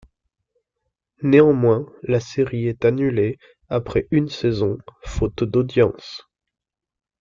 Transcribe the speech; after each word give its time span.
Néanmoins, 1.21 1.85
la 2.01 2.19
série 2.19 2.65
est 2.65 2.85
annulée 2.85 3.37
après 3.69 4.07
une 4.09 4.29
saison, 4.29 4.79
faute 5.05 5.43
d'audiences. 5.43 6.27